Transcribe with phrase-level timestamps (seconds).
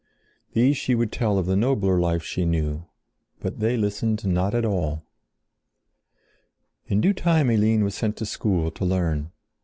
[0.53, 2.85] These she would tell of the nobler life she knew,
[3.39, 5.05] but they listened not at all.
[6.87, 9.31] In due time Eline was sent to school to learn.